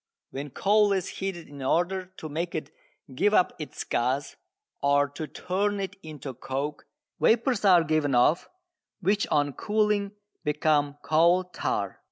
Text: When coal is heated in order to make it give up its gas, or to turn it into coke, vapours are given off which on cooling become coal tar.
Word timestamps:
When 0.31 0.49
coal 0.49 0.93
is 0.93 1.07
heated 1.19 1.47
in 1.47 1.61
order 1.61 2.07
to 2.17 2.27
make 2.27 2.55
it 2.55 2.71
give 3.13 3.35
up 3.35 3.53
its 3.59 3.83
gas, 3.83 4.35
or 4.81 5.07
to 5.09 5.27
turn 5.27 5.79
it 5.79 5.95
into 6.01 6.33
coke, 6.33 6.87
vapours 7.19 7.63
are 7.65 7.83
given 7.83 8.15
off 8.15 8.49
which 9.01 9.27
on 9.27 9.53
cooling 9.53 10.13
become 10.43 10.97
coal 11.03 11.43
tar. 11.43 11.99